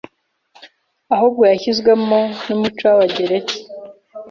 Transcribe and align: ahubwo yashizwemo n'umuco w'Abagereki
ahubwo 1.15 1.41
yashizwemo 1.51 2.19
n'umuco 2.47 2.83
w'Abagereki 2.89 3.57